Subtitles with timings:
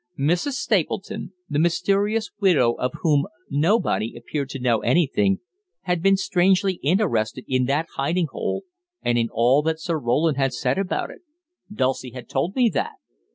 [0.19, 0.53] Mrs.
[0.53, 5.41] Stapleton, the "mysterious widow" of whom nobody appeared to know anything,
[5.81, 8.63] had been strangely interested in that hiding hole
[9.03, 11.21] and in all that Sir Roland had said about it
[11.71, 12.93] Dulcie had told me that.